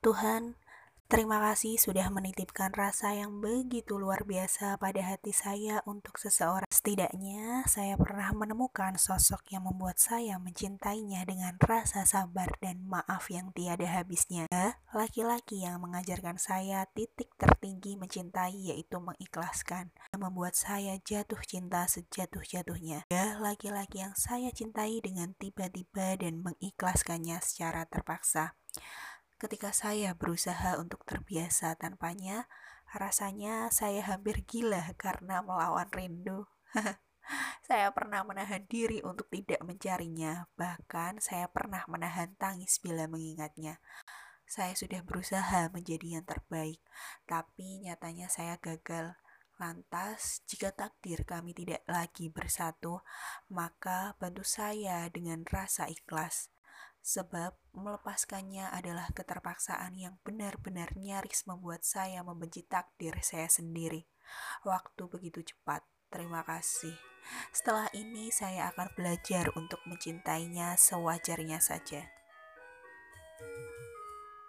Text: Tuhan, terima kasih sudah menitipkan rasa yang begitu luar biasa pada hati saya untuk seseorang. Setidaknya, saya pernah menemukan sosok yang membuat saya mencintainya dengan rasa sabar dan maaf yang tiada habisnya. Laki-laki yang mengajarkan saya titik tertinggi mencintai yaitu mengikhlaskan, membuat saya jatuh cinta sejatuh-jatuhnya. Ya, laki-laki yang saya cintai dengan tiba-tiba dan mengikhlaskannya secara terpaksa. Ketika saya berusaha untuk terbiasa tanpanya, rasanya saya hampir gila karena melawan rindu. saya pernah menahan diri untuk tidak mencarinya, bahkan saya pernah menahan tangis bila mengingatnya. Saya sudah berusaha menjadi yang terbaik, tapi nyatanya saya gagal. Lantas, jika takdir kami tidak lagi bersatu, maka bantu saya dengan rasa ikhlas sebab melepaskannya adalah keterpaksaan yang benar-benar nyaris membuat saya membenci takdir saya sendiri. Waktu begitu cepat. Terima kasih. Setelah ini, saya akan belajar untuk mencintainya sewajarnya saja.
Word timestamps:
Tuhan, 0.00 0.56
terima 1.12 1.44
kasih 1.44 1.76
sudah 1.76 2.08
menitipkan 2.08 2.72
rasa 2.72 3.12
yang 3.12 3.44
begitu 3.44 4.00
luar 4.00 4.24
biasa 4.24 4.80
pada 4.80 5.04
hati 5.04 5.28
saya 5.28 5.84
untuk 5.84 6.16
seseorang. 6.16 6.64
Setidaknya, 6.72 7.68
saya 7.68 8.00
pernah 8.00 8.32
menemukan 8.32 8.96
sosok 8.96 9.52
yang 9.52 9.68
membuat 9.68 10.00
saya 10.00 10.40
mencintainya 10.40 11.28
dengan 11.28 11.60
rasa 11.60 12.08
sabar 12.08 12.48
dan 12.64 12.80
maaf 12.88 13.28
yang 13.28 13.52
tiada 13.52 13.84
habisnya. 13.84 14.48
Laki-laki 14.96 15.68
yang 15.68 15.84
mengajarkan 15.84 16.40
saya 16.40 16.88
titik 16.96 17.36
tertinggi 17.36 18.00
mencintai 18.00 18.72
yaitu 18.72 18.96
mengikhlaskan, 19.04 19.92
membuat 20.16 20.56
saya 20.56 20.96
jatuh 20.96 21.44
cinta 21.44 21.84
sejatuh-jatuhnya. 21.84 23.04
Ya, 23.12 23.36
laki-laki 23.36 24.00
yang 24.00 24.16
saya 24.16 24.48
cintai 24.48 25.04
dengan 25.04 25.36
tiba-tiba 25.36 26.16
dan 26.16 26.40
mengikhlaskannya 26.40 27.36
secara 27.44 27.84
terpaksa. 27.84 28.56
Ketika 29.40 29.72
saya 29.72 30.12
berusaha 30.12 30.76
untuk 30.76 31.00
terbiasa 31.08 31.72
tanpanya, 31.80 32.44
rasanya 32.92 33.72
saya 33.72 34.04
hampir 34.04 34.44
gila 34.44 34.92
karena 35.00 35.40
melawan 35.40 35.88
rindu. 35.88 36.44
saya 37.68 37.88
pernah 37.96 38.20
menahan 38.20 38.68
diri 38.68 39.00
untuk 39.00 39.32
tidak 39.32 39.64
mencarinya, 39.64 40.44
bahkan 40.60 41.24
saya 41.24 41.48
pernah 41.48 41.88
menahan 41.88 42.36
tangis 42.36 42.84
bila 42.84 43.08
mengingatnya. 43.08 43.80
Saya 44.44 44.76
sudah 44.76 45.00
berusaha 45.08 45.72
menjadi 45.72 46.20
yang 46.20 46.28
terbaik, 46.28 46.84
tapi 47.24 47.80
nyatanya 47.80 48.28
saya 48.28 48.60
gagal. 48.60 49.16
Lantas, 49.56 50.44
jika 50.44 50.68
takdir 50.76 51.24
kami 51.24 51.56
tidak 51.56 51.80
lagi 51.88 52.28
bersatu, 52.28 53.00
maka 53.48 54.20
bantu 54.20 54.44
saya 54.44 55.08
dengan 55.08 55.48
rasa 55.48 55.88
ikhlas 55.88 56.52
sebab 57.00 57.56
melepaskannya 57.72 58.68
adalah 58.70 59.08
keterpaksaan 59.12 59.96
yang 59.96 60.20
benar-benar 60.22 60.92
nyaris 60.96 61.48
membuat 61.48 61.82
saya 61.82 62.20
membenci 62.20 62.64
takdir 62.68 63.16
saya 63.24 63.48
sendiri. 63.48 64.04
Waktu 64.62 65.02
begitu 65.10 65.42
cepat. 65.42 65.82
Terima 66.10 66.42
kasih. 66.42 66.94
Setelah 67.54 67.86
ini, 67.94 68.34
saya 68.34 68.74
akan 68.74 68.90
belajar 68.98 69.54
untuk 69.54 69.78
mencintainya 69.86 70.74
sewajarnya 70.74 71.62
saja. 71.62 72.02